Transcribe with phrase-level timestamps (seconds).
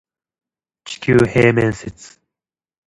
[0.83, 2.17] 地球平面説